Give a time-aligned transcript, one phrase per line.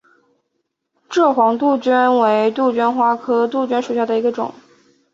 [1.09, 4.51] 蔗黄杜鹃为杜鹃花科杜鹃属下的一个种。